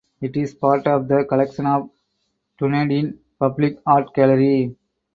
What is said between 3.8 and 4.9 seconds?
Art Gallery.